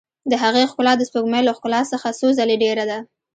د 0.31 0.33
هغې 0.43 0.63
ښکلا 0.71 0.93
د 0.97 1.01
سپوږمۍ 1.09 1.41
له 1.45 1.53
ښکلا 1.57 1.81
څخه 1.91 2.07
څو 2.19 2.27
ځلې 2.39 2.55
ډېره 2.63 2.83
ده. 2.89 2.97